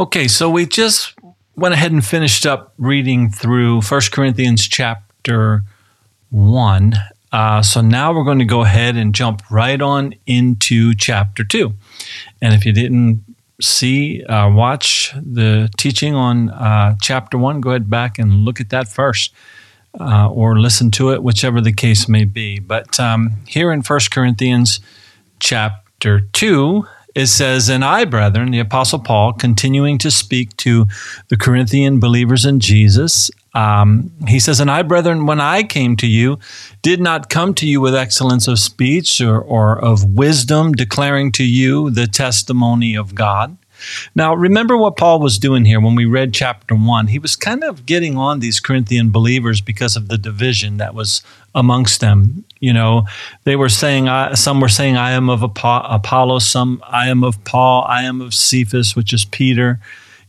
Okay, 0.00 0.28
so 0.28 0.48
we 0.48 0.64
just 0.64 1.14
went 1.56 1.74
ahead 1.74 1.92
and 1.92 2.02
finished 2.02 2.46
up 2.46 2.72
reading 2.78 3.28
through 3.28 3.82
1 3.82 4.00
Corinthians 4.10 4.66
chapter 4.66 5.62
1. 6.30 6.94
Uh, 7.30 7.60
so 7.60 7.82
now 7.82 8.10
we're 8.10 8.24
going 8.24 8.38
to 8.38 8.46
go 8.46 8.62
ahead 8.62 8.96
and 8.96 9.14
jump 9.14 9.42
right 9.50 9.82
on 9.82 10.14
into 10.24 10.94
chapter 10.94 11.44
2. 11.44 11.74
And 12.40 12.54
if 12.54 12.64
you 12.64 12.72
didn't 12.72 13.22
see, 13.60 14.24
uh, 14.24 14.48
watch 14.50 15.12
the 15.16 15.68
teaching 15.76 16.14
on 16.14 16.48
uh, 16.48 16.96
chapter 17.02 17.36
1, 17.36 17.60
go 17.60 17.68
ahead 17.68 17.90
back 17.90 18.18
and 18.18 18.46
look 18.46 18.58
at 18.58 18.70
that 18.70 18.88
first. 18.88 19.34
Uh, 20.00 20.30
or 20.30 20.58
listen 20.58 20.90
to 20.92 21.10
it, 21.10 21.22
whichever 21.22 21.60
the 21.60 21.74
case 21.74 22.08
may 22.08 22.24
be. 22.24 22.58
But 22.58 22.98
um, 22.98 23.32
here 23.46 23.70
in 23.70 23.82
1 23.82 24.00
Corinthians 24.10 24.80
chapter 25.40 26.20
2, 26.20 26.86
it 27.14 27.26
says, 27.26 27.68
And 27.68 27.84
I, 27.84 28.04
brethren, 28.04 28.50
the 28.50 28.58
Apostle 28.60 28.98
Paul, 28.98 29.32
continuing 29.32 29.98
to 29.98 30.10
speak 30.10 30.56
to 30.58 30.86
the 31.28 31.36
Corinthian 31.36 32.00
believers 32.00 32.44
in 32.44 32.60
Jesus, 32.60 33.30
um, 33.54 34.10
he 34.28 34.38
says, 34.38 34.60
And 34.60 34.70
I, 34.70 34.82
brethren, 34.82 35.26
when 35.26 35.40
I 35.40 35.62
came 35.62 35.96
to 35.96 36.06
you, 36.06 36.38
did 36.82 37.00
not 37.00 37.28
come 37.28 37.54
to 37.54 37.66
you 37.66 37.80
with 37.80 37.94
excellence 37.94 38.46
of 38.46 38.58
speech 38.58 39.20
or, 39.20 39.40
or 39.40 39.78
of 39.78 40.04
wisdom, 40.04 40.72
declaring 40.72 41.32
to 41.32 41.44
you 41.44 41.90
the 41.90 42.06
testimony 42.06 42.94
of 42.94 43.14
God. 43.14 43.56
Now, 44.14 44.34
remember 44.34 44.76
what 44.76 44.96
Paul 44.96 45.20
was 45.20 45.38
doing 45.38 45.64
here 45.64 45.80
when 45.80 45.94
we 45.94 46.04
read 46.04 46.34
chapter 46.34 46.74
one. 46.74 47.08
He 47.08 47.18
was 47.18 47.36
kind 47.36 47.64
of 47.64 47.86
getting 47.86 48.16
on 48.16 48.40
these 48.40 48.60
Corinthian 48.60 49.10
believers 49.10 49.60
because 49.60 49.96
of 49.96 50.08
the 50.08 50.18
division 50.18 50.76
that 50.76 50.94
was 50.94 51.22
amongst 51.54 52.00
them. 52.00 52.44
You 52.60 52.74
know, 52.74 53.06
they 53.44 53.56
were 53.56 53.70
saying, 53.70 54.08
some 54.36 54.60
were 54.60 54.68
saying, 54.68 54.96
I 54.96 55.12
am 55.12 55.30
of 55.30 55.42
Apollo, 55.42 56.40
some, 56.40 56.82
I 56.86 57.08
am 57.08 57.24
of 57.24 57.42
Paul, 57.44 57.84
I 57.88 58.02
am 58.02 58.20
of 58.20 58.34
Cephas, 58.34 58.94
which 58.94 59.14
is 59.14 59.24
Peter, 59.24 59.80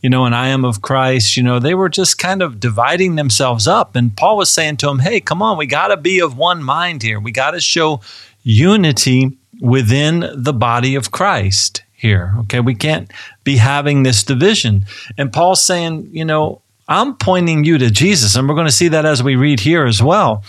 you 0.01 0.09
know, 0.09 0.25
and 0.25 0.33
I 0.33 0.47
am 0.47 0.63
of 0.63 0.81
Christ. 0.81 1.35
You 1.35 1.43
know, 1.43 1.59
they 1.59 1.75
were 1.75 1.89
just 1.89 2.17
kind 2.17 2.41
of 2.41 2.59
dividing 2.59 3.15
themselves 3.15 3.67
up. 3.67 3.97
And 3.97 4.15
Paul 4.15 4.37
was 4.37 4.49
saying 4.49 4.77
to 4.77 4.85
them, 4.85 4.99
hey, 4.99 5.19
come 5.19 5.41
on, 5.41 5.57
we 5.57 5.67
got 5.67 5.89
to 5.89 5.97
be 5.97 6.19
of 6.19 6.37
one 6.37 6.63
mind 6.63 7.03
here. 7.03 7.19
We 7.19 7.33
got 7.33 7.51
to 7.51 7.59
show 7.59 7.99
unity 8.43 9.37
within 9.59 10.27
the 10.33 10.53
body 10.53 10.95
of 10.95 11.11
Christ 11.11 11.83
here. 11.93 12.33
Okay, 12.39 12.61
we 12.61 12.73
can't 12.73 13.11
be 13.43 13.57
having 13.57 14.03
this 14.03 14.23
division. 14.23 14.85
And 15.17 15.33
Paul's 15.33 15.63
saying, 15.63 16.09
you 16.13 16.25
know, 16.25 16.61
I'm 16.87 17.15
pointing 17.17 17.65
you 17.65 17.77
to 17.77 17.91
Jesus, 17.91 18.35
and 18.35 18.47
we're 18.47 18.55
going 18.55 18.67
to 18.67 18.71
see 18.71 18.87
that 18.87 19.05
as 19.05 19.21
we 19.21 19.35
read 19.35 19.59
here 19.59 19.85
as 19.85 20.01
well. 20.01 20.43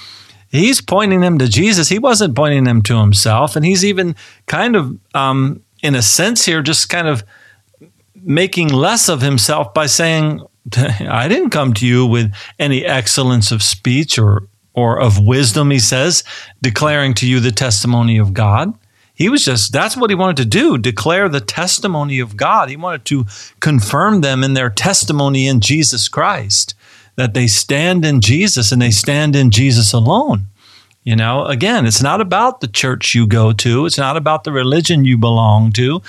He's 0.53 0.83
pointing 0.83 1.21
them 1.21 1.39
to 1.39 1.49
Jesus. 1.49 1.89
He 1.89 1.99
wasn't 1.99 2.37
pointing 2.37 2.65
them 2.65 2.83
to 2.83 2.99
himself, 2.99 3.57
and 3.57 3.65
he's 3.65 3.85
even 3.87 4.15
kind 4.47 4.77
of, 4.77 4.99
um, 5.15 5.63
in 5.83 5.95
a 5.95 6.03
sense, 6.03 6.45
here, 6.45 6.61
just 6.61 6.91
kind 6.91 7.09
of 7.09 7.25
making 8.23 8.69
less 8.69 9.09
of 9.09 9.23
himself 9.23 9.73
by 9.73 9.87
saying, 9.87 10.43
"I 10.77 11.27
didn't 11.27 11.51
come 11.51 11.73
to 11.75 11.87
you 11.87 12.05
with 12.05 12.35
any 12.59 12.85
excellence 12.85 13.51
of 13.51 13.63
speech 13.63 14.19
or 14.19 14.47
or 14.75 15.01
of 15.01 15.19
wisdom." 15.19 15.71
He 15.71 15.79
says, 15.79 16.23
declaring 16.61 17.15
to 17.15 17.27
you 17.27 17.41
the 17.41 17.51
testimony 17.51 18.19
of 18.19 18.35
God. 18.35 18.75
He 19.15 19.29
was 19.29 19.45
just, 19.45 19.73
that's 19.73 19.97
what 19.97 20.11
he 20.11 20.17
wanted 20.17 20.39
to 20.39 20.45
do, 20.45 20.77
declare 20.77 21.29
the 21.29 21.41
testimony 21.41 22.19
of 22.19 22.37
God. 22.37 22.69
He 22.69 22.77
wanted 22.77 23.05
to 23.07 23.27
confirm 23.61 24.21
them 24.21 24.43
in 24.43 24.55
their 24.55 24.71
testimony 24.71 25.47
in 25.47 25.61
Jesus 25.61 26.09
Christ, 26.09 26.75
that 27.17 27.35
they 27.35 27.47
stand 27.47 28.05
in 28.05 28.21
Jesus 28.21 28.73
and 28.73 28.81
they 28.81 28.91
stand 28.91 29.37
in 29.37 29.51
Jesus 29.51 29.93
alone. 29.93 30.47
You 31.05 31.17
know, 31.17 31.47
again, 31.47 31.85
it's 31.85 32.03
not 32.03 32.21
about 32.21 32.61
the 32.61 32.69
church 32.69 33.15
you 33.15 33.27
go 33.27 33.53
to, 33.53 33.87
it's 33.87 33.99
not 33.99 34.17
about 34.17 34.45
the 34.45 34.53
religion 34.53 35.05
you 35.05 35.19
belong 35.19 35.73
to, 35.73 36.01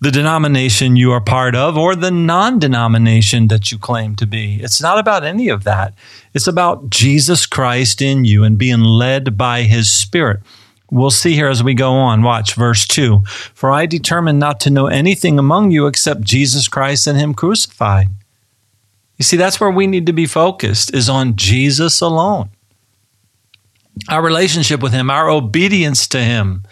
the 0.00 0.12
denomination 0.12 0.94
you 0.94 1.10
are 1.10 1.20
part 1.20 1.56
of, 1.56 1.76
or 1.76 1.96
the 1.96 2.12
non 2.12 2.60
denomination 2.60 3.48
that 3.48 3.72
you 3.72 3.78
claim 3.78 4.14
to 4.16 4.26
be. 4.26 4.60
It's 4.62 4.80
not 4.80 4.98
about 4.98 5.24
any 5.24 5.48
of 5.48 5.64
that. 5.64 5.94
It's 6.32 6.46
about 6.46 6.90
Jesus 6.90 7.44
Christ 7.44 8.00
in 8.00 8.24
you 8.24 8.44
and 8.44 8.56
being 8.56 8.80
led 8.80 9.36
by 9.36 9.62
his 9.62 9.90
Spirit. 9.90 10.40
We'll 10.90 11.10
see 11.10 11.34
here 11.34 11.48
as 11.48 11.64
we 11.64 11.74
go 11.74 11.94
on. 11.94 12.22
Watch 12.22 12.54
verse 12.54 12.86
2. 12.86 13.24
For 13.26 13.72
I 13.72 13.86
determined 13.86 14.38
not 14.38 14.60
to 14.60 14.70
know 14.70 14.86
anything 14.86 15.38
among 15.38 15.72
you 15.72 15.86
except 15.86 16.20
Jesus 16.20 16.68
Christ 16.68 17.08
and 17.08 17.18
Him 17.18 17.34
crucified. 17.34 18.08
You 19.16 19.24
see, 19.24 19.36
that's 19.36 19.60
where 19.60 19.70
we 19.70 19.86
need 19.86 20.06
to 20.06 20.12
be 20.12 20.26
focused, 20.26 20.94
is 20.94 21.08
on 21.08 21.36
Jesus 21.36 22.00
alone. 22.00 22.50
Our 24.08 24.22
relationship 24.22 24.82
with 24.82 24.92
Him, 24.92 25.10
our 25.10 25.30
obedience 25.30 26.06
to 26.08 26.20
Him. 26.20 26.64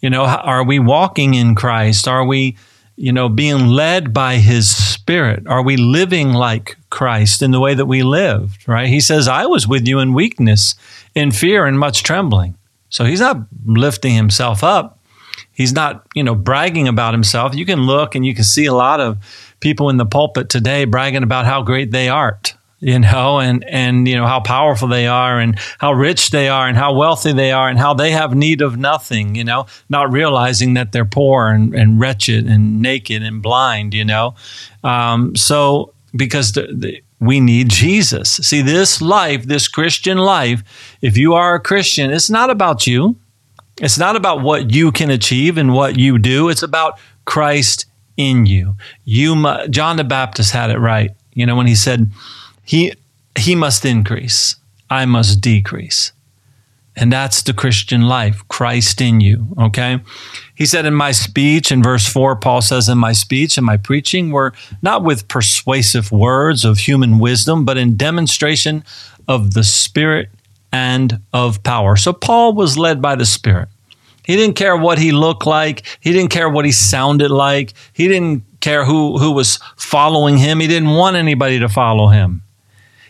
You 0.00 0.10
know, 0.10 0.24
are 0.24 0.64
we 0.64 0.78
walking 0.78 1.34
in 1.34 1.56
Christ? 1.56 2.06
Are 2.06 2.24
we, 2.24 2.56
you 2.94 3.12
know, 3.12 3.28
being 3.28 3.66
led 3.66 4.14
by 4.14 4.36
His 4.36 4.74
Spirit? 4.74 5.46
Are 5.48 5.62
we 5.62 5.76
living 5.76 6.32
like 6.32 6.76
Christ 6.90 7.42
in 7.42 7.50
the 7.50 7.60
way 7.60 7.74
that 7.74 7.86
we 7.86 8.04
lived, 8.04 8.68
right? 8.68 8.88
He 8.88 9.00
says, 9.00 9.26
I 9.26 9.46
was 9.46 9.66
with 9.66 9.88
you 9.88 9.98
in 9.98 10.14
weakness, 10.14 10.76
in 11.16 11.32
fear, 11.32 11.66
and 11.66 11.78
much 11.78 12.04
trembling. 12.04 12.56
So 12.90 13.04
he's 13.04 13.20
not 13.20 13.38
lifting 13.66 14.14
himself 14.14 14.62
up. 14.62 14.98
He's 15.52 15.72
not, 15.72 16.06
you 16.14 16.22
know, 16.22 16.36
bragging 16.36 16.86
about 16.86 17.12
himself. 17.12 17.54
You 17.54 17.66
can 17.66 17.82
look 17.82 18.14
and 18.14 18.24
you 18.24 18.34
can 18.34 18.44
see 18.44 18.66
a 18.66 18.72
lot 18.72 19.00
of 19.00 19.18
people 19.60 19.90
in 19.90 19.96
the 19.96 20.06
pulpit 20.06 20.48
today 20.48 20.84
bragging 20.84 21.22
about 21.22 21.46
how 21.46 21.62
great 21.62 21.90
they 21.90 22.08
are, 22.08 22.38
you 22.80 22.98
know, 22.98 23.40
and 23.40 23.64
and 23.64 24.06
you 24.06 24.16
know 24.16 24.26
how 24.26 24.40
powerful 24.40 24.88
they 24.88 25.06
are 25.06 25.38
and 25.38 25.58
how 25.78 25.92
rich 25.92 26.30
they 26.30 26.48
are 26.48 26.68
and 26.68 26.76
how 26.76 26.94
wealthy 26.94 27.32
they 27.32 27.52
are 27.52 27.68
and 27.68 27.78
how 27.78 27.94
they 27.94 28.10
have 28.10 28.34
need 28.34 28.60
of 28.60 28.76
nothing, 28.76 29.34
you 29.34 29.44
know, 29.44 29.66
not 29.88 30.12
realizing 30.12 30.74
that 30.74 30.92
they're 30.92 31.04
poor 31.04 31.48
and, 31.48 31.74
and 31.74 32.00
wretched 32.00 32.46
and 32.46 32.80
naked 32.80 33.22
and 33.22 33.42
blind, 33.42 33.94
you 33.94 34.04
know. 34.04 34.34
Um, 34.84 35.34
so 35.36 35.92
because 36.14 36.52
the, 36.52 36.68
the, 36.72 37.02
we 37.20 37.40
need 37.40 37.68
Jesus. 37.68 38.30
See, 38.30 38.62
this 38.62 39.00
life, 39.00 39.44
this 39.44 39.66
Christian 39.68 40.18
life, 40.18 40.62
if 41.02 41.16
you 41.16 41.34
are 41.34 41.56
a 41.56 41.60
Christian, 41.60 42.10
it's 42.10 42.30
not 42.30 42.50
about 42.50 42.86
you. 42.86 43.16
It's 43.80 43.98
not 43.98 44.16
about 44.16 44.42
what 44.42 44.72
you 44.72 44.92
can 44.92 45.10
achieve 45.10 45.56
and 45.58 45.72
what 45.72 45.98
you 45.98 46.18
do. 46.18 46.48
It's 46.48 46.62
about 46.62 46.98
Christ 47.24 47.86
in 48.18 48.44
you. 48.44 48.74
You, 49.06 49.34
John 49.70 49.96
the 49.96 50.04
Baptist 50.04 50.52
had 50.52 50.70
it 50.70 50.78
right. 50.78 51.12
You 51.32 51.46
know 51.46 51.56
when 51.56 51.68
he 51.68 51.74
said, 51.74 52.10
"He 52.62 52.92
he 53.38 53.54
must 53.54 53.86
increase, 53.86 54.56
I 54.90 55.06
must 55.06 55.40
decrease." 55.40 56.12
And 57.00 57.12
that's 57.12 57.42
the 57.42 57.54
Christian 57.54 58.02
life, 58.02 58.42
Christ 58.48 59.00
in 59.00 59.20
you. 59.20 59.46
Okay. 59.56 60.00
He 60.56 60.66
said, 60.66 60.84
In 60.84 60.94
my 60.94 61.12
speech, 61.12 61.70
in 61.70 61.80
verse 61.80 62.08
4, 62.08 62.34
Paul 62.34 62.60
says, 62.60 62.88
In 62.88 62.98
my 62.98 63.12
speech 63.12 63.56
and 63.56 63.64
my 63.64 63.76
preaching 63.76 64.32
were 64.32 64.52
not 64.82 65.04
with 65.04 65.28
persuasive 65.28 66.10
words 66.10 66.64
of 66.64 66.78
human 66.78 67.20
wisdom, 67.20 67.64
but 67.64 67.78
in 67.78 67.96
demonstration 67.96 68.82
of 69.28 69.54
the 69.54 69.62
Spirit 69.62 70.30
and 70.72 71.20
of 71.32 71.62
power. 71.62 71.94
So 71.94 72.12
Paul 72.12 72.54
was 72.54 72.76
led 72.76 73.00
by 73.00 73.14
the 73.14 73.26
Spirit. 73.26 73.68
He 74.28 74.36
didn't 74.36 74.56
care 74.56 74.76
what 74.76 74.98
he 74.98 75.10
looked 75.10 75.46
like. 75.46 75.86
He 76.00 76.12
didn't 76.12 76.30
care 76.30 76.50
what 76.50 76.66
he 76.66 76.70
sounded 76.70 77.30
like. 77.30 77.72
He 77.94 78.08
didn't 78.08 78.44
care 78.60 78.84
who, 78.84 79.16
who 79.16 79.32
was 79.32 79.58
following 79.74 80.36
him. 80.36 80.60
He 80.60 80.66
didn't 80.66 80.90
want 80.90 81.16
anybody 81.16 81.58
to 81.60 81.68
follow 81.68 82.08
him. 82.08 82.42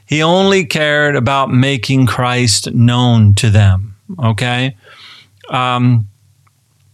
He 0.06 0.22
only 0.22 0.64
cared 0.64 1.16
about 1.16 1.50
making 1.50 2.06
Christ 2.06 2.72
known 2.72 3.34
to 3.34 3.50
them. 3.50 3.96
Okay? 4.22 4.76
Um, 5.50 6.06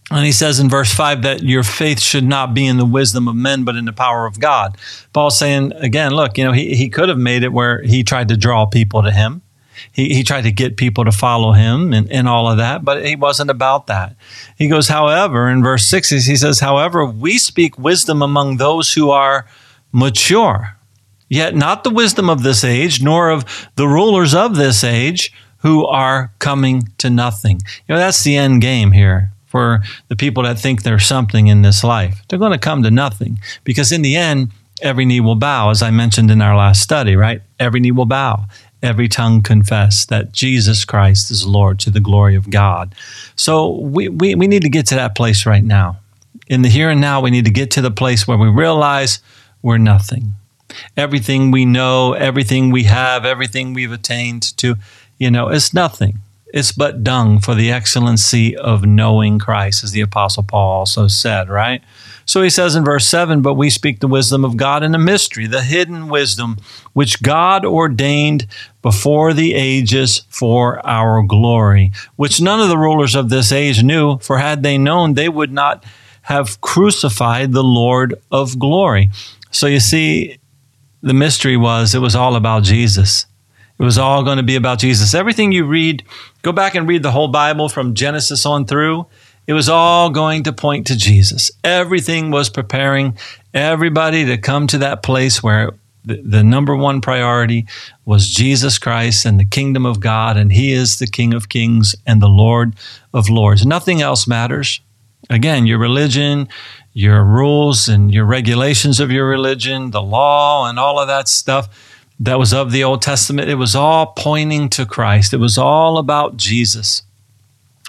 and 0.09 0.25
he 0.25 0.31
says 0.31 0.59
in 0.59 0.69
verse 0.69 0.91
5 0.91 1.21
that 1.21 1.43
your 1.43 1.61
faith 1.63 1.99
should 1.99 2.25
not 2.25 2.55
be 2.55 2.65
in 2.65 2.77
the 2.77 2.85
wisdom 2.85 3.27
of 3.27 3.35
men, 3.35 3.63
but 3.63 3.75
in 3.75 3.85
the 3.85 3.93
power 3.93 4.25
of 4.25 4.39
God. 4.39 4.75
Paul's 5.13 5.37
saying, 5.37 5.71
again, 5.73 6.13
look, 6.13 6.35
you 6.39 6.43
know, 6.43 6.51
he, 6.51 6.75
he 6.75 6.89
could 6.89 7.09
have 7.09 7.19
made 7.19 7.43
it 7.43 7.53
where 7.53 7.83
he 7.83 8.03
tried 8.03 8.29
to 8.29 8.37
draw 8.37 8.65
people 8.65 9.03
to 9.03 9.11
him. 9.11 9.43
He, 9.91 10.13
he 10.13 10.23
tried 10.23 10.43
to 10.43 10.51
get 10.51 10.77
people 10.77 11.05
to 11.05 11.11
follow 11.11 11.51
him 11.51 11.93
and, 11.93 12.11
and 12.11 12.27
all 12.27 12.49
of 12.49 12.57
that, 12.57 12.83
but 12.85 13.05
he 13.05 13.15
wasn't 13.15 13.49
about 13.49 13.87
that. 13.87 14.15
He 14.57 14.67
goes, 14.67 14.87
however, 14.87 15.49
in 15.49 15.63
verse 15.63 15.85
6, 15.85 16.09
he 16.09 16.35
says, 16.35 16.59
however, 16.59 17.05
we 17.05 17.37
speak 17.37 17.77
wisdom 17.77 18.21
among 18.21 18.57
those 18.57 18.93
who 18.93 19.09
are 19.09 19.45
mature 19.91 20.75
Yet 21.27 21.55
not 21.55 21.83
the 21.83 21.89
wisdom 21.89 22.29
of 22.29 22.43
this 22.43 22.63
age, 22.63 23.01
nor 23.01 23.29
of 23.29 23.69
the 23.75 23.87
rulers 23.87 24.33
of 24.33 24.55
this 24.55 24.83
age 24.83 25.33
who 25.59 25.85
are 25.85 26.31
coming 26.39 26.89
to 26.99 27.09
nothing. 27.09 27.61
You 27.87 27.95
know, 27.95 27.97
that's 27.97 28.23
the 28.23 28.37
end 28.37 28.61
game 28.61 28.91
here 28.91 29.31
for 29.45 29.81
the 30.07 30.15
people 30.15 30.43
that 30.43 30.59
think 30.59 30.83
there's 30.83 31.05
something 31.05 31.47
in 31.47 31.61
this 31.61 31.83
life. 31.83 32.21
They're 32.27 32.39
going 32.39 32.51
to 32.51 32.59
come 32.59 32.83
to 32.83 32.91
nothing 32.91 33.39
because 33.63 33.91
in 33.91 34.01
the 34.01 34.15
end, 34.15 34.51
every 34.81 35.05
knee 35.05 35.21
will 35.21 35.35
bow, 35.35 35.71
as 35.71 35.81
I 35.81 35.89
mentioned 35.89 36.29
in 36.29 36.41
our 36.41 36.55
last 36.55 36.81
study, 36.81 37.15
right? 37.15 37.41
Every 37.59 37.79
knee 37.79 37.91
will 37.91 38.05
bow. 38.05 38.45
Every 38.81 39.07
tongue 39.07 39.41
confess 39.41 40.05
that 40.05 40.31
Jesus 40.31 40.85
Christ 40.85 41.31
is 41.31 41.45
Lord 41.45 41.79
to 41.79 41.89
the 41.89 41.99
glory 41.99 42.35
of 42.35 42.49
God. 42.49 42.93
So 43.35 43.71
we, 43.71 44.09
we, 44.09 44.35
we 44.35 44.47
need 44.47 44.61
to 44.61 44.69
get 44.69 44.85
to 44.87 44.95
that 44.95 45.15
place 45.15 45.45
right 45.45 45.63
now. 45.63 45.97
In 46.47 46.61
the 46.61 46.69
here 46.69 46.89
and 46.89 47.01
now, 47.01 47.21
we 47.21 47.31
need 47.31 47.45
to 47.45 47.51
get 47.51 47.71
to 47.71 47.81
the 47.81 47.89
place 47.89 48.27
where 48.27 48.37
we 48.37 48.47
realize 48.47 49.19
we're 49.61 49.79
nothing 49.79 50.35
everything 50.97 51.51
we 51.51 51.65
know, 51.65 52.13
everything 52.13 52.71
we 52.71 52.83
have, 52.83 53.25
everything 53.25 53.73
we've 53.73 53.91
attained 53.91 54.57
to, 54.57 54.75
you 55.17 55.31
know, 55.31 55.49
it's 55.49 55.73
nothing. 55.73 56.19
It's 56.55 56.71
but 56.71 57.03
dung 57.03 57.41
for 57.41 57.53
the 57.53 57.69
excellency 57.69 58.55
of 58.55 58.85
knowing 58.85 59.39
Christ, 59.39 59.83
as 59.83 59.91
the 59.91 59.99
Apostle 59.99 60.41
Paul 60.41 60.79
also 60.79 61.09
said, 61.09 61.49
right? 61.49 61.83
So 62.23 62.41
he 62.41 62.49
says 62.49 62.77
in 62.77 62.85
verse 62.85 63.05
7 63.05 63.41
But 63.41 63.55
we 63.55 63.69
speak 63.69 63.99
the 63.99 64.07
wisdom 64.07 64.45
of 64.45 64.55
God 64.55 64.81
in 64.81 64.95
a 64.95 64.97
mystery, 64.97 65.47
the 65.47 65.63
hidden 65.63 66.07
wisdom 66.07 66.55
which 66.93 67.21
God 67.21 67.65
ordained 67.65 68.47
before 68.81 69.33
the 69.33 69.53
ages 69.53 70.23
for 70.29 70.83
our 70.87 71.21
glory, 71.23 71.91
which 72.15 72.39
none 72.39 72.61
of 72.61 72.69
the 72.69 72.77
rulers 72.77 73.15
of 73.15 73.27
this 73.27 73.51
age 73.51 73.83
knew, 73.83 74.17
for 74.19 74.37
had 74.37 74.63
they 74.63 74.77
known, 74.77 75.15
they 75.15 75.27
would 75.27 75.51
not 75.51 75.83
have 76.21 76.61
crucified 76.61 77.51
the 77.51 77.65
Lord 77.65 78.15
of 78.31 78.57
glory. 78.57 79.09
So 79.51 79.67
you 79.67 79.81
see, 79.81 80.37
the 81.03 81.13
mystery 81.13 81.57
was 81.57 81.93
it 81.93 81.99
was 81.99 82.15
all 82.15 82.37
about 82.37 82.63
Jesus. 82.63 83.25
It 83.77 83.83
was 83.83 83.97
all 83.97 84.23
going 84.23 84.37
to 84.37 84.43
be 84.43 84.55
about 84.55 84.79
Jesus. 84.79 85.13
Everything 85.13 85.51
you 85.51 85.65
read, 85.65 86.03
go 86.41 86.51
back 86.51 86.75
and 86.75 86.87
read 86.87 87.03
the 87.03 87.11
whole 87.11 87.27
Bible 87.27 87.67
from 87.67 87.93
Genesis 87.93 88.45
on 88.45 88.65
through. 88.65 89.05
It 89.47 89.53
was 89.53 89.69
all 89.69 90.09
going 90.09 90.43
to 90.43 90.53
point 90.53 90.87
to 90.87 90.95
Jesus. 90.95 91.51
Everything 91.63 92.31
was 92.31 92.49
preparing 92.49 93.17
everybody 93.53 94.25
to 94.25 94.37
come 94.37 94.65
to 94.67 94.77
that 94.79 95.03
place 95.03 95.43
where 95.43 95.73
the, 96.03 96.21
the, 96.21 96.43
number 96.43 96.75
one 96.75 97.01
priority 97.01 97.67
was 98.05 98.29
Jesus 98.29 98.77
Christ 98.77 99.25
and 99.25 99.39
the 99.39 99.45
kingdom 99.45 99.85
of 99.85 99.99
God, 99.99 100.37
and 100.37 100.51
He 100.51 100.71
is 100.71 100.99
the 100.99 101.07
King 101.07 101.33
of 101.33 101.49
kings 101.49 101.95
and 102.05 102.21
the 102.21 102.29
Lord 102.29 102.75
of 103.13 103.29
lords. 103.29 103.65
Nothing 103.65 104.01
else 104.01 104.27
matters. 104.27 104.81
Again, 105.29 105.65
your 105.65 105.79
religion, 105.79 106.47
your 106.93 107.23
rules 107.23 107.87
and 107.87 108.13
your 108.13 108.25
regulations 108.25 108.99
of 108.99 109.11
your 109.11 109.27
religion, 109.27 109.91
the 109.91 110.01
law, 110.01 110.69
and 110.69 110.77
all 110.77 110.99
of 110.99 111.07
that 111.07 111.27
stuff 111.27 111.94
that 112.19 112.39
was 112.39 112.53
of 112.53 112.71
the 112.71 112.83
Old 112.83 113.01
Testament, 113.01 113.49
it 113.49 113.55
was 113.55 113.75
all 113.75 114.07
pointing 114.07 114.69
to 114.69 114.85
Christ. 114.85 115.33
It 115.33 115.37
was 115.37 115.57
all 115.57 115.97
about 115.97 116.37
Jesus. 116.37 117.03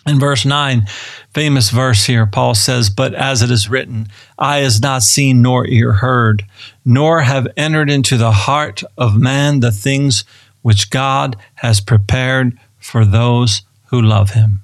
In 0.06 0.20
verse 0.20 0.44
9, 0.44 0.86
famous 1.34 1.70
verse 1.70 2.06
here, 2.06 2.26
Paul 2.26 2.54
says, 2.54 2.90
But 2.90 3.12
as 3.14 3.42
it 3.42 3.50
is 3.50 3.68
written, 3.68 4.06
eye 4.38 4.58
has 4.58 4.80
not 4.80 5.02
seen 5.02 5.42
nor 5.42 5.66
ear 5.66 5.94
heard, 5.94 6.44
nor 6.84 7.22
have 7.22 7.48
entered 7.56 7.90
into 7.90 8.16
the 8.16 8.30
heart 8.30 8.84
of 8.96 9.18
man 9.20 9.60
the 9.60 9.72
things 9.72 10.24
which 10.62 10.90
God 10.90 11.36
has 11.56 11.80
prepared 11.80 12.58
for 12.78 13.04
those 13.04 13.62
who 13.86 14.00
love 14.00 14.30
him. 14.30 14.60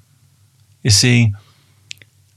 You 0.81 0.91
see, 0.91 1.33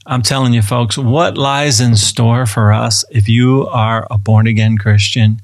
I'm 0.05 0.21
telling 0.21 0.53
you, 0.53 0.61
folks, 0.61 0.97
what 0.97 1.37
lies 1.37 1.79
in 1.79 1.95
store 1.95 2.45
for 2.45 2.71
us 2.71 3.03
if 3.09 3.27
you 3.29 3.67
are 3.67 4.07
a 4.09 4.17
born 4.17 4.47
again 4.47 4.77
Christian, 4.77 5.41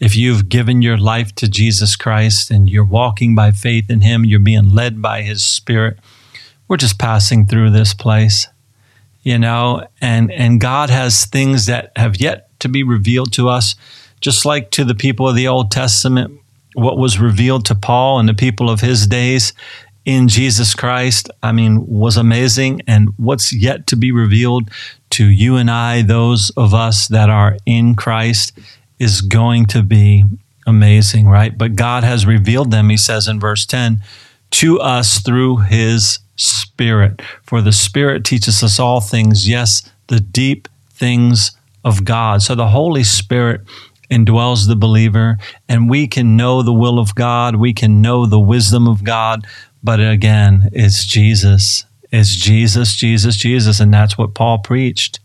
if 0.00 0.16
you've 0.16 0.48
given 0.48 0.82
your 0.82 0.98
life 0.98 1.34
to 1.36 1.48
Jesus 1.48 1.94
Christ 1.94 2.50
and 2.50 2.68
you're 2.68 2.84
walking 2.84 3.34
by 3.34 3.52
faith 3.52 3.90
in 3.90 4.00
Him, 4.00 4.24
you're 4.24 4.40
being 4.40 4.70
led 4.70 5.00
by 5.00 5.22
His 5.22 5.42
Spirit 5.42 5.98
we're 6.70 6.76
just 6.76 7.00
passing 7.00 7.46
through 7.46 7.70
this 7.70 7.92
place, 7.92 8.46
you 9.24 9.36
know, 9.36 9.88
and, 10.00 10.30
and 10.30 10.60
God 10.60 10.88
has 10.88 11.26
things 11.26 11.66
that 11.66 11.90
have 11.96 12.20
yet 12.20 12.48
to 12.60 12.68
be 12.68 12.84
revealed 12.84 13.32
to 13.32 13.48
us, 13.48 13.74
just 14.20 14.44
like 14.46 14.70
to 14.70 14.84
the 14.84 14.94
people 14.94 15.28
of 15.28 15.34
the 15.34 15.48
Old 15.48 15.72
Testament, 15.72 16.32
what 16.74 16.96
was 16.96 17.18
revealed 17.18 17.66
to 17.66 17.74
Paul 17.74 18.20
and 18.20 18.28
the 18.28 18.34
people 18.34 18.70
of 18.70 18.80
his 18.80 19.08
days 19.08 19.52
in 20.04 20.28
Jesus 20.28 20.76
Christ, 20.76 21.28
I 21.42 21.50
mean, 21.50 21.84
was 21.88 22.16
amazing. 22.16 22.82
And 22.86 23.08
what's 23.16 23.52
yet 23.52 23.88
to 23.88 23.96
be 23.96 24.12
revealed 24.12 24.70
to 25.10 25.26
you 25.26 25.56
and 25.56 25.68
I, 25.68 26.02
those 26.02 26.50
of 26.50 26.72
us 26.72 27.08
that 27.08 27.28
are 27.28 27.56
in 27.66 27.96
Christ, 27.96 28.56
is 29.00 29.22
going 29.22 29.66
to 29.66 29.82
be 29.82 30.22
amazing, 30.66 31.26
right? 31.26 31.56
But 31.58 31.74
God 31.74 32.04
has 32.04 32.26
revealed 32.26 32.70
them, 32.70 32.90
he 32.90 32.96
says 32.96 33.26
in 33.26 33.40
verse 33.40 33.66
10, 33.66 34.00
to 34.50 34.78
us 34.78 35.20
through 35.20 35.58
his 35.58 36.20
Spirit. 36.36 37.20
For 37.42 37.60
the 37.60 37.72
Spirit 37.72 38.24
teaches 38.24 38.62
us 38.62 38.78
all 38.78 39.00
things, 39.00 39.48
yes, 39.48 39.82
the 40.06 40.20
deep 40.20 40.68
things 40.90 41.52
of 41.84 42.04
God. 42.04 42.42
So 42.42 42.54
the 42.54 42.68
Holy 42.68 43.02
Spirit 43.02 43.62
indwells 44.10 44.66
the 44.66 44.76
believer, 44.76 45.38
and 45.68 45.88
we 45.88 46.06
can 46.06 46.36
know 46.36 46.62
the 46.62 46.72
will 46.72 46.98
of 46.98 47.14
God, 47.14 47.56
we 47.56 47.72
can 47.72 48.02
know 48.02 48.26
the 48.26 48.40
wisdom 48.40 48.86
of 48.88 49.04
God. 49.04 49.46
But 49.82 50.00
again, 50.00 50.68
it's 50.72 51.06
Jesus. 51.06 51.84
It's 52.12 52.34
Jesus, 52.34 52.96
Jesus, 52.96 53.36
Jesus. 53.36 53.80
And 53.80 53.94
that's 53.94 54.18
what 54.18 54.34
Paul 54.34 54.58
preached. 54.58 55.20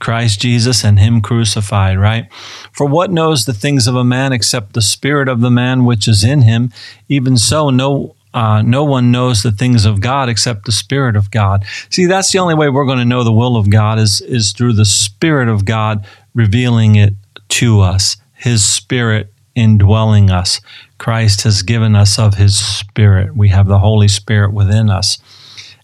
Christ 0.00 0.40
Jesus 0.40 0.84
and 0.84 0.98
Him 0.98 1.20
crucified, 1.20 1.98
right? 1.98 2.32
For 2.72 2.86
what 2.86 3.10
knows 3.10 3.44
the 3.44 3.54
things 3.54 3.86
of 3.86 3.94
a 3.94 4.04
man 4.04 4.32
except 4.32 4.72
the 4.72 4.82
spirit 4.82 5.28
of 5.28 5.40
the 5.40 5.50
man 5.50 5.84
which 5.84 6.08
is 6.08 6.24
in 6.24 6.42
him? 6.42 6.72
Even 7.08 7.36
so, 7.36 7.70
no 7.70 8.16
uh, 8.34 8.62
no 8.62 8.82
one 8.82 9.12
knows 9.12 9.42
the 9.42 9.52
things 9.52 9.84
of 9.84 10.00
God 10.00 10.28
except 10.28 10.64
the 10.64 10.72
Spirit 10.72 11.14
of 11.14 11.30
God. 11.30 11.64
See, 11.88 12.06
that's 12.06 12.32
the 12.32 12.40
only 12.40 12.56
way 12.56 12.68
we're 12.68 12.84
going 12.84 12.98
to 12.98 13.04
know 13.04 13.22
the 13.22 13.30
will 13.30 13.56
of 13.56 13.70
God 13.70 13.96
is, 14.00 14.20
is 14.20 14.50
through 14.50 14.72
the 14.72 14.84
Spirit 14.84 15.48
of 15.48 15.64
God 15.64 16.04
revealing 16.34 16.96
it 16.96 17.14
to 17.50 17.80
us, 17.80 18.16
His 18.34 18.64
Spirit 18.64 19.32
indwelling 19.54 20.30
us. 20.30 20.60
Christ 20.98 21.42
has 21.42 21.62
given 21.62 21.94
us 21.94 22.18
of 22.18 22.34
His 22.34 22.56
Spirit. 22.56 23.36
We 23.36 23.50
have 23.50 23.68
the 23.68 23.78
Holy 23.78 24.08
Spirit 24.08 24.52
within 24.52 24.90
us. 24.90 25.18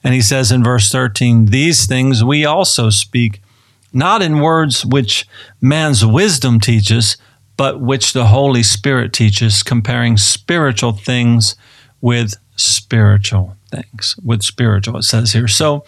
And 0.02 0.12
He 0.12 0.20
says 0.20 0.50
in 0.50 0.64
verse 0.64 0.90
13, 0.90 1.46
These 1.46 1.86
things 1.86 2.24
we 2.24 2.44
also 2.44 2.90
speak, 2.90 3.40
not 3.92 4.22
in 4.22 4.40
words 4.40 4.84
which 4.84 5.26
man's 5.60 6.04
wisdom 6.04 6.60
teaches, 6.60 7.16
but 7.56 7.80
which 7.80 8.12
the 8.12 8.26
Holy 8.26 8.62
Spirit 8.62 9.12
teaches, 9.12 9.62
comparing 9.62 10.16
spiritual 10.16 10.92
things 10.92 11.56
with 12.00 12.34
spiritual 12.56 13.56
things, 13.70 14.16
with 14.24 14.42
spiritual, 14.42 14.98
it 14.98 15.02
says 15.02 15.32
here. 15.32 15.48
So, 15.48 15.84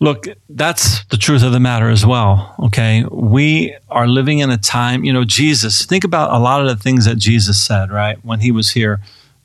look, 0.00 0.26
that's 0.48 1.04
the 1.06 1.16
truth 1.16 1.42
of 1.42 1.52
the 1.52 1.60
matter 1.60 1.88
as 1.88 2.04
well. 2.04 2.54
Okay. 2.58 3.04
We 3.10 3.76
are 3.88 4.06
living 4.06 4.40
in 4.40 4.50
a 4.50 4.58
time, 4.58 5.04
you 5.04 5.12
know, 5.12 5.24
Jesus, 5.24 5.84
think 5.84 6.04
about 6.04 6.32
a 6.32 6.38
lot 6.38 6.60
of 6.60 6.66
the 6.66 6.82
things 6.82 7.04
that 7.04 7.18
Jesus 7.18 7.60
said, 7.60 7.90
right? 7.90 8.18
When 8.24 8.40
he 8.40 8.50
was 8.50 8.70
here, 8.70 9.00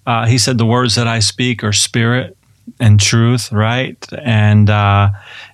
uh, 0.06 0.26
he 0.26 0.38
said, 0.38 0.58
The 0.58 0.66
words 0.66 0.96
that 0.96 1.08
I 1.08 1.20
speak 1.20 1.64
are 1.64 1.74
spirit 1.74 2.38
and 2.80 3.00
truth, 3.00 3.52
right? 3.52 3.98
And, 4.14 4.70
uh, 4.70 5.10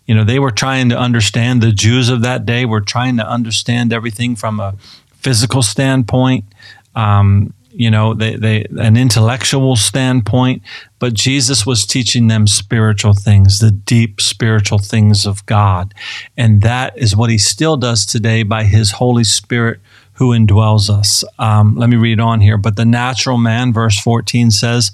you 0.06 0.16
know, 0.16 0.24
they 0.24 0.40
were 0.40 0.52
trying 0.52 0.90
to 0.90 0.98
understand, 0.98 1.62
the 1.62 1.72
Jews 1.72 2.10
of 2.10 2.22
that 2.22 2.46
day 2.46 2.66
were 2.66 2.82
trying 2.82 3.18
to 3.18 3.28
understand 3.28 3.94
everything 3.94 4.36
from 4.36 4.60
a 4.60 4.76
physical 5.16 5.62
standpoint. 5.62 6.46
Um, 6.96 7.54
you 7.76 7.90
know, 7.90 8.14
they, 8.14 8.36
they, 8.36 8.66
an 8.78 8.96
intellectual 8.96 9.76
standpoint, 9.76 10.62
but 11.00 11.14
Jesus 11.14 11.66
was 11.66 11.86
teaching 11.86 12.28
them 12.28 12.46
spiritual 12.46 13.14
things, 13.14 13.60
the 13.60 13.72
deep 13.72 14.22
spiritual 14.22 14.78
things 14.78 15.26
of 15.26 15.46
God. 15.48 15.94
And 16.38 16.62
that 16.62 16.96
is 16.98 17.16
what 17.16 17.32
he 17.32 17.40
still 17.40 17.78
does 17.78 18.06
today 18.06 18.44
by 18.44 18.66
his 18.66 18.92
Holy 18.92 19.24
Spirit 19.24 19.80
who 20.14 20.30
indwells 20.30 20.90
us. 20.90 21.24
Um, 21.40 21.76
let 21.76 21.90
me 21.90 21.96
read 21.96 22.20
on 22.20 22.42
here. 22.42 22.58
But 22.58 22.76
the 22.76 22.86
natural 22.86 23.38
man, 23.38 23.74
verse 23.74 24.00
14 24.00 24.52
says, 24.52 24.92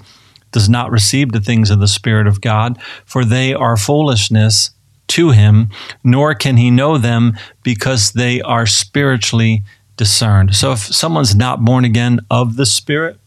does 0.51 0.69
not 0.69 0.91
receive 0.91 1.31
the 1.31 1.39
things 1.39 1.69
of 1.69 1.79
the 1.79 1.87
Spirit 1.87 2.27
of 2.27 2.41
God, 2.41 2.77
for 3.05 3.23
they 3.23 3.53
are 3.53 3.77
foolishness 3.77 4.71
to 5.09 5.31
him, 5.31 5.69
nor 6.03 6.35
can 6.35 6.57
he 6.57 6.71
know 6.71 6.97
them 6.97 7.37
because 7.63 8.11
they 8.11 8.41
are 8.41 8.65
spiritually 8.65 9.63
discerned. 9.97 10.55
So 10.55 10.71
if 10.71 10.79
someone's 10.79 11.35
not 11.35 11.65
born 11.65 11.83
again 11.83 12.19
of 12.31 12.55
the 12.55 12.65
Spirit, 12.65 13.19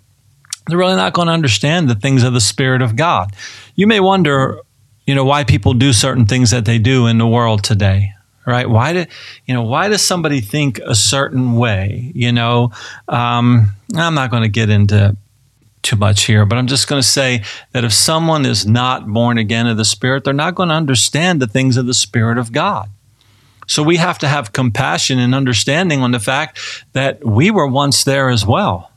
they're 0.66 0.78
really 0.78 0.96
not 0.96 1.12
going 1.12 1.26
to 1.26 1.32
understand 1.32 1.88
the 1.88 1.94
things 1.94 2.22
of 2.22 2.32
the 2.32 2.40
Spirit 2.40 2.82
of 2.82 2.96
God. 2.96 3.34
You 3.74 3.86
may 3.86 4.00
wonder, 4.00 4.60
you 5.06 5.14
know, 5.14 5.24
why 5.24 5.44
people 5.44 5.74
do 5.74 5.92
certain 5.92 6.26
things 6.26 6.50
that 6.50 6.64
they 6.64 6.78
do 6.78 7.06
in 7.08 7.18
the 7.18 7.26
world 7.26 7.64
today, 7.64 8.12
right? 8.46 8.68
Why 8.68 8.92
do 8.92 9.06
you 9.46 9.54
know? 9.54 9.64
Why 9.64 9.88
does 9.88 10.02
somebody 10.02 10.40
think 10.40 10.78
a 10.78 10.94
certain 10.94 11.54
way? 11.54 12.12
You 12.14 12.32
know, 12.32 12.70
um, 13.08 13.72
I'm 13.96 14.14
not 14.14 14.30
going 14.30 14.44
to 14.44 14.48
get 14.48 14.70
into 14.70 15.16
too 15.82 15.96
much 15.96 16.24
here, 16.24 16.46
but 16.46 16.58
I'm 16.58 16.66
just 16.66 16.88
going 16.88 17.02
to 17.02 17.06
say 17.06 17.42
that 17.72 17.84
if 17.84 17.92
someone 17.92 18.46
is 18.46 18.66
not 18.66 19.06
born 19.06 19.38
again 19.38 19.66
of 19.66 19.76
the 19.76 19.84
Spirit, 19.84 20.24
they're 20.24 20.32
not 20.32 20.54
going 20.54 20.68
to 20.68 20.74
understand 20.74 21.40
the 21.42 21.46
things 21.46 21.76
of 21.76 21.86
the 21.86 21.94
Spirit 21.94 22.38
of 22.38 22.52
God. 22.52 22.88
So 23.66 23.82
we 23.82 23.96
have 23.96 24.18
to 24.18 24.28
have 24.28 24.52
compassion 24.52 25.18
and 25.18 25.34
understanding 25.34 26.00
on 26.00 26.10
the 26.10 26.20
fact 26.20 26.58
that 26.92 27.24
we 27.24 27.50
were 27.50 27.66
once 27.66 28.04
there 28.04 28.28
as 28.28 28.46
well. 28.46 28.90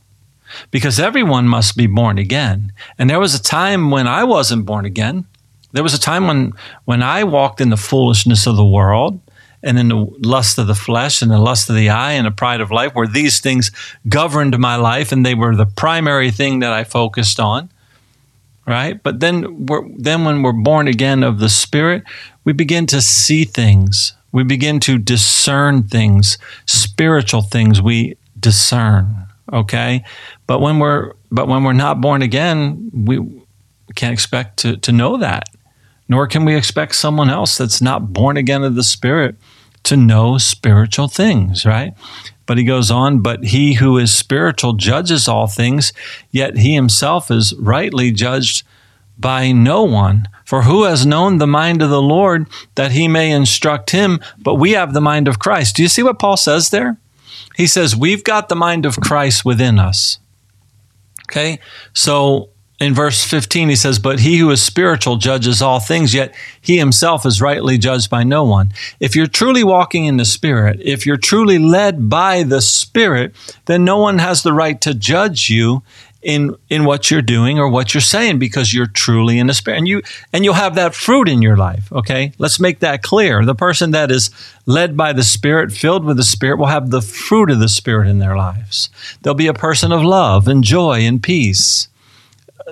Because 0.71 0.99
everyone 0.99 1.47
must 1.47 1.75
be 1.75 1.87
born 1.87 2.17
again. 2.17 2.71
And 2.97 3.09
there 3.09 3.19
was 3.19 3.33
a 3.33 3.41
time 3.41 3.91
when 3.91 4.07
I 4.07 4.23
wasn't 4.23 4.65
born 4.65 4.85
again. 4.85 5.25
There 5.71 5.83
was 5.83 5.93
a 5.93 5.99
time 5.99 6.27
when, 6.27 6.53
when 6.85 7.03
I 7.03 7.23
walked 7.23 7.61
in 7.61 7.69
the 7.69 7.77
foolishness 7.77 8.47
of 8.47 8.55
the 8.55 8.65
world 8.65 9.19
and 9.65 9.77
in 9.77 9.89
the 9.89 10.07
lust 10.19 10.57
of 10.57 10.67
the 10.67 10.75
flesh 10.75 11.21
and 11.21 11.29
the 11.29 11.39
lust 11.39 11.69
of 11.69 11.75
the 11.75 11.89
eye 11.89 12.13
and 12.13 12.25
the 12.25 12.31
pride 12.31 12.61
of 12.61 12.71
life, 12.71 12.93
where 12.93 13.07
these 13.07 13.41
things 13.41 13.71
governed 14.07 14.57
my 14.57 14.77
life 14.77 15.11
and 15.11 15.25
they 15.25 15.35
were 15.35 15.55
the 15.55 15.65
primary 15.65 16.31
thing 16.31 16.59
that 16.59 16.71
I 16.71 16.85
focused 16.85 17.39
on. 17.39 17.69
Right? 18.67 19.01
But 19.03 19.19
then, 19.19 19.67
then 19.97 20.25
when 20.25 20.41
we're 20.41 20.51
born 20.51 20.87
again 20.87 21.21
of 21.21 21.37
the 21.37 21.49
Spirit, 21.49 22.03
we 22.45 22.53
begin 22.53 22.87
to 22.87 23.01
see 23.01 23.43
things 23.43 24.13
we 24.35 24.43
begin 24.43 24.81
to 24.81 24.97
discern 24.97 25.83
things, 25.83 26.37
spiritual 26.65 27.41
things 27.41 27.81
we 27.81 28.17
discern, 28.37 29.27
okay? 29.53 30.03
But 30.45 30.59
when 30.59 30.77
we're 30.77 31.13
but 31.31 31.47
when 31.47 31.63
we're 31.63 31.71
not 31.71 32.01
born 32.01 32.21
again, 32.21 32.91
we 32.93 33.17
can't 33.95 34.11
expect 34.11 34.57
to, 34.57 34.75
to 34.75 34.91
know 34.91 35.15
that. 35.15 35.45
Nor 36.09 36.27
can 36.27 36.43
we 36.43 36.53
expect 36.53 36.95
someone 36.95 37.29
else 37.29 37.57
that's 37.57 37.81
not 37.81 38.11
born 38.11 38.35
again 38.35 38.65
of 38.65 38.75
the 38.75 38.83
Spirit 38.83 39.37
to 39.85 39.97
know 39.97 40.37
spiritual 40.37 41.07
things, 41.07 41.65
right? 41.65 41.93
But 42.45 42.57
he 42.57 42.63
goes 42.63 42.91
on, 42.91 43.19
but 43.19 43.45
he 43.45 43.73
who 43.75 43.97
is 43.97 44.15
spiritual 44.15 44.73
judges 44.73 45.27
all 45.27 45.47
things, 45.47 45.93
yet 46.31 46.57
he 46.57 46.75
himself 46.75 47.31
is 47.31 47.53
rightly 47.55 48.11
judged 48.11 48.63
by 49.17 49.51
no 49.51 49.83
one. 49.83 50.27
For 50.43 50.63
who 50.63 50.83
has 50.83 51.05
known 51.05 51.37
the 51.37 51.47
mind 51.47 51.81
of 51.81 51.89
the 51.89 52.01
Lord 52.01 52.47
that 52.75 52.91
he 52.91 53.07
may 53.07 53.31
instruct 53.31 53.91
him? 53.91 54.19
But 54.37 54.55
we 54.55 54.71
have 54.71 54.93
the 54.93 55.01
mind 55.01 55.27
of 55.27 55.39
Christ. 55.39 55.75
Do 55.75 55.81
you 55.81 55.89
see 55.89 56.03
what 56.03 56.19
Paul 56.19 56.37
says 56.37 56.69
there? 56.69 56.97
He 57.55 57.65
says, 57.65 57.95
We've 57.95 58.23
got 58.23 58.49
the 58.49 58.55
mind 58.55 58.85
of 58.85 58.97
Christ 58.97 59.43
within 59.43 59.79
us. 59.79 60.19
Okay? 61.29 61.59
So 61.93 62.49
in 62.79 62.93
verse 62.93 63.23
15, 63.23 63.69
he 63.69 63.75
says, 63.75 63.99
But 63.99 64.19
he 64.19 64.37
who 64.37 64.51
is 64.51 64.61
spiritual 64.61 65.15
judges 65.15 65.61
all 65.61 65.79
things, 65.79 66.13
yet 66.13 66.35
he 66.59 66.77
himself 66.77 67.25
is 67.25 67.41
rightly 67.41 67.77
judged 67.77 68.09
by 68.09 68.23
no 68.23 68.43
one. 68.43 68.73
If 68.99 69.15
you're 69.15 69.27
truly 69.27 69.63
walking 69.63 70.05
in 70.05 70.17
the 70.17 70.25
Spirit, 70.25 70.81
if 70.81 71.05
you're 71.05 71.15
truly 71.15 71.57
led 71.57 72.09
by 72.09 72.43
the 72.43 72.61
Spirit, 72.61 73.33
then 73.65 73.85
no 73.85 73.97
one 73.97 74.19
has 74.19 74.43
the 74.43 74.51
right 74.51 74.79
to 74.81 74.93
judge 74.93 75.49
you 75.49 75.83
in 76.21 76.55
in 76.69 76.83
what 76.83 77.11
you're 77.11 77.21
doing 77.21 77.59
or 77.59 77.69
what 77.69 77.93
you're 77.93 78.01
saying 78.01 78.39
because 78.39 78.73
you're 78.73 78.87
truly 78.87 79.37
in 79.37 79.45
the 79.45 79.53
spirit. 79.53 79.77
And 79.77 79.87
you 79.87 80.01
and 80.33 80.43
you'll 80.43 80.55
have 80.55 80.73
that 80.73 80.95
fruit 80.95 81.29
in 81.29 81.43
your 81.43 81.55
life 81.55 81.93
okay? 81.93 82.33
Let's 82.39 82.59
make 82.59 82.79
that 82.79 83.03
clear. 83.03 83.45
The 83.45 83.53
person 83.53 83.91
that 83.91 84.09
is 84.09 84.31
led 84.65 84.97
by 84.97 85.13
the 85.13 85.23
spirit 85.23 85.71
filled 85.71 86.03
with 86.03 86.17
the 86.17 86.23
spirit 86.23 86.57
will 86.57 86.65
have 86.65 86.89
the 86.89 87.03
fruit 87.03 87.51
of 87.51 87.59
the 87.59 87.69
spirit 87.69 88.07
in 88.07 88.17
their 88.17 88.35
lives. 88.35 88.89
They'll 89.21 89.35
be 89.35 89.45
a 89.45 89.53
person 89.53 89.91
of 89.91 90.01
love 90.01 90.47
and 90.47 90.63
joy 90.63 91.01
and 91.01 91.21
peace 91.21 91.89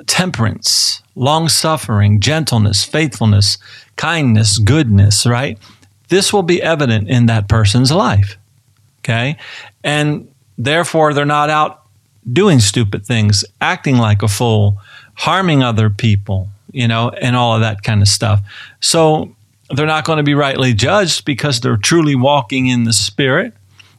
temperance 0.07 1.01
long 1.15 1.47
suffering 1.47 2.19
gentleness 2.19 2.83
faithfulness 2.83 3.57
kindness 3.95 4.57
goodness 4.57 5.25
right 5.25 5.57
this 6.09 6.33
will 6.33 6.43
be 6.43 6.61
evident 6.61 7.07
in 7.09 7.27
that 7.27 7.47
person's 7.47 7.91
life 7.91 8.37
okay 8.99 9.37
and 9.83 10.27
therefore 10.57 11.13
they're 11.13 11.25
not 11.25 11.49
out 11.49 11.83
doing 12.31 12.59
stupid 12.59 13.05
things, 13.05 13.43
acting 13.59 13.97
like 13.97 14.21
a 14.21 14.27
fool, 14.27 14.77
harming 15.15 15.63
other 15.63 15.89
people, 15.89 16.49
you 16.71 16.87
know, 16.87 17.09
and 17.09 17.35
all 17.35 17.55
of 17.55 17.61
that 17.61 17.83
kind 17.83 18.01
of 18.01 18.07
stuff. 18.07 18.41
So 18.79 19.35
they're 19.69 19.85
not 19.85 20.05
going 20.05 20.17
to 20.17 20.23
be 20.23 20.35
rightly 20.35 20.73
judged 20.73 21.25
because 21.25 21.59
they're 21.59 21.77
truly 21.77 22.15
walking 22.15 22.67
in 22.67 22.83
the 22.83 22.93
Spirit. 22.93 23.53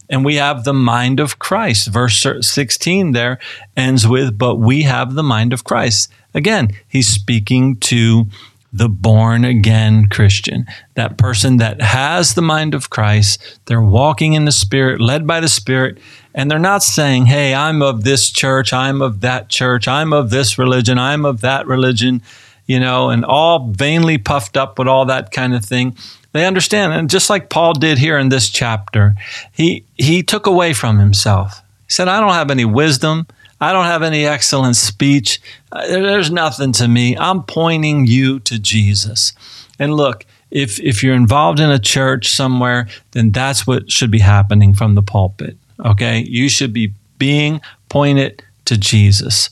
And 0.08 0.24
we 0.24 0.36
have 0.36 0.64
the 0.64 0.74
mind 0.74 1.20
of 1.20 1.38
Christ. 1.38 1.88
Verse 1.88 2.24
16 2.40 3.12
there 3.12 3.38
ends 3.76 4.06
with, 4.06 4.36
but 4.36 4.56
we 4.56 4.82
have 4.82 5.14
the 5.14 5.22
mind 5.22 5.52
of 5.52 5.64
Christ. 5.64 6.10
Again, 6.34 6.70
he's 6.88 7.08
speaking 7.08 7.76
to 7.76 8.26
the 8.74 8.88
born 8.88 9.44
again 9.44 10.08
Christian, 10.08 10.66
that 10.94 11.16
person 11.16 11.58
that 11.58 11.80
has 11.80 12.34
the 12.34 12.42
mind 12.42 12.74
of 12.74 12.90
Christ. 12.90 13.60
They're 13.66 13.80
walking 13.80 14.32
in 14.32 14.46
the 14.46 14.52
Spirit, 14.52 15.00
led 15.00 15.28
by 15.28 15.38
the 15.38 15.48
Spirit, 15.48 15.98
and 16.34 16.50
they're 16.50 16.58
not 16.58 16.82
saying, 16.82 17.26
hey, 17.26 17.54
I'm 17.54 17.82
of 17.82 18.02
this 18.02 18.32
church, 18.32 18.72
I'm 18.72 19.00
of 19.00 19.20
that 19.20 19.48
church, 19.48 19.86
I'm 19.86 20.12
of 20.12 20.30
this 20.30 20.58
religion, 20.58 20.98
I'm 20.98 21.24
of 21.24 21.40
that 21.42 21.68
religion, 21.68 22.20
you 22.66 22.80
know, 22.80 23.10
and 23.10 23.24
all 23.24 23.70
vainly 23.70 24.18
puffed 24.18 24.56
up 24.56 24.76
with 24.76 24.88
all 24.88 25.04
that 25.06 25.30
kind 25.30 25.54
of 25.54 25.64
thing. 25.64 25.96
They 26.34 26.46
understand. 26.46 26.92
And 26.92 27.08
just 27.08 27.30
like 27.30 27.48
Paul 27.48 27.74
did 27.74 27.96
here 27.96 28.18
in 28.18 28.28
this 28.28 28.50
chapter, 28.50 29.14
he, 29.52 29.84
he 29.94 30.24
took 30.24 30.46
away 30.46 30.72
from 30.72 30.98
himself. 30.98 31.62
He 31.86 31.92
said, 31.92 32.08
I 32.08 32.18
don't 32.18 32.34
have 32.34 32.50
any 32.50 32.64
wisdom. 32.64 33.28
I 33.60 33.72
don't 33.72 33.84
have 33.84 34.02
any 34.02 34.26
excellent 34.26 34.74
speech. 34.74 35.40
Uh, 35.70 35.86
there's 35.86 36.32
nothing 36.32 36.72
to 36.72 36.88
me. 36.88 37.16
I'm 37.16 37.44
pointing 37.44 38.06
you 38.06 38.40
to 38.40 38.58
Jesus. 38.58 39.32
And 39.78 39.94
look, 39.94 40.26
if, 40.50 40.80
if 40.80 41.04
you're 41.04 41.14
involved 41.14 41.60
in 41.60 41.70
a 41.70 41.78
church 41.78 42.30
somewhere, 42.30 42.88
then 43.12 43.30
that's 43.30 43.64
what 43.64 43.90
should 43.90 44.10
be 44.10 44.18
happening 44.18 44.74
from 44.74 44.96
the 44.96 45.02
pulpit. 45.02 45.56
Okay. 45.84 46.18
You 46.18 46.48
should 46.48 46.72
be 46.72 46.94
being 47.16 47.60
pointed 47.88 48.42
to 48.64 48.76
Jesus, 48.76 49.50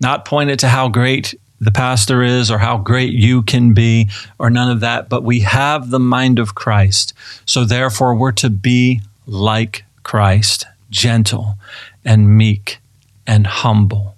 not 0.00 0.24
pointed 0.24 0.58
to 0.58 0.68
how 0.68 0.88
great 0.88 1.36
the 1.60 1.70
pastor 1.70 2.22
is 2.22 2.50
or 2.50 2.58
how 2.58 2.78
great 2.78 3.12
you 3.12 3.42
can 3.42 3.72
be 3.72 4.08
or 4.38 4.50
none 4.50 4.70
of 4.70 4.80
that, 4.80 5.08
but 5.08 5.22
we 5.24 5.40
have 5.40 5.90
the 5.90 5.98
mind 5.98 6.38
of 6.38 6.54
Christ. 6.54 7.14
So 7.44 7.64
therefore, 7.64 8.14
we're 8.14 8.32
to 8.32 8.50
be 8.50 9.00
like 9.26 9.84
Christ, 10.02 10.66
gentle 10.90 11.54
and 12.04 12.36
meek 12.36 12.78
and 13.26 13.46
humble 13.46 14.16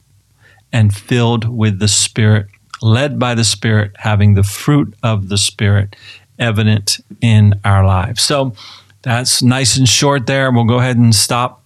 and 0.73 0.95
filled 0.95 1.49
with 1.49 1.79
the 1.79 1.89
Spirit, 1.89 2.47
led 2.83 3.19
by 3.19 3.35
the 3.35 3.45
Spirit, 3.45 3.93
having 3.99 4.35
the 4.35 4.43
fruit 4.43 4.93
of 5.03 5.29
the 5.29 5.39
Spirit 5.39 5.97
evident 6.39 6.99
in 7.21 7.59
our 7.65 7.87
lives. 7.87 8.23
So, 8.23 8.55
that's 9.03 9.43
nice 9.43 9.77
and 9.77 9.89
short 9.89 10.27
there. 10.27 10.51
We'll 10.51 10.65
go 10.65 10.79
ahead 10.79 10.97
and 10.97 11.15
stop. 11.15 11.65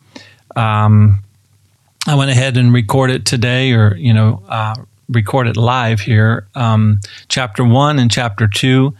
Um, 0.55 1.25
I 2.07 2.14
went 2.14 2.31
ahead 2.31 2.57
and 2.57 2.73
recorded 2.73 3.26
today, 3.26 3.73
or 3.73 3.97
you 3.97 4.12
know, 4.12 4.43
uh, 4.49 4.75
record 5.12 5.47
it 5.47 5.57
live 5.57 6.00
here. 6.00 6.47
Um, 6.54 7.00
chapter 7.28 7.64
one 7.64 7.99
and 7.99 8.11
chapter 8.11 8.49
two 8.49 8.95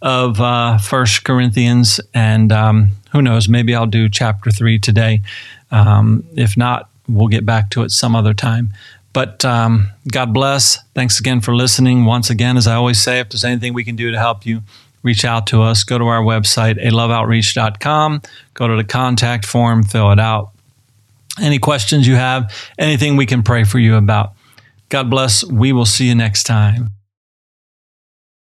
of 0.00 0.40
uh, 0.40 0.78
First 0.78 1.24
Corinthians, 1.24 2.00
and 2.14 2.52
um, 2.52 2.90
who 3.12 3.22
knows, 3.22 3.48
maybe 3.48 3.74
I'll 3.74 3.86
do 3.86 4.08
chapter 4.08 4.50
three 4.50 4.78
today. 4.78 5.22
Um, 5.70 6.24
if 6.36 6.56
not, 6.56 6.88
we'll 7.08 7.28
get 7.28 7.44
back 7.44 7.70
to 7.70 7.82
it 7.82 7.90
some 7.90 8.14
other 8.14 8.34
time. 8.34 8.70
But 9.12 9.44
um, 9.44 9.90
God 10.12 10.32
bless. 10.32 10.78
Thanks 10.94 11.18
again 11.18 11.40
for 11.40 11.54
listening. 11.54 12.04
Once 12.04 12.30
again, 12.30 12.56
as 12.56 12.66
I 12.66 12.74
always 12.74 13.02
say, 13.02 13.20
if 13.20 13.30
there's 13.30 13.44
anything 13.44 13.74
we 13.74 13.84
can 13.84 13.96
do 13.96 14.10
to 14.10 14.18
help 14.18 14.46
you, 14.46 14.62
reach 15.02 15.24
out 15.24 15.46
to 15.48 15.62
us. 15.62 15.82
Go 15.82 15.98
to 15.98 16.06
our 16.06 16.22
website, 16.22 16.82
aloveoutreach.com. 16.84 18.22
Go 18.54 18.68
to 18.68 18.76
the 18.76 18.84
contact 18.84 19.46
form, 19.46 19.82
fill 19.82 20.12
it 20.12 20.20
out. 20.20 20.50
Any 21.40 21.58
questions 21.58 22.06
you 22.06 22.16
have, 22.16 22.52
anything 22.78 23.16
we 23.16 23.26
can 23.26 23.42
pray 23.42 23.64
for 23.64 23.78
you 23.78 23.96
about. 23.96 24.34
God 24.88 25.10
bless. 25.10 25.44
We 25.44 25.72
will 25.72 25.86
see 25.86 26.08
you 26.08 26.14
next 26.14 26.44
time. 26.44 26.90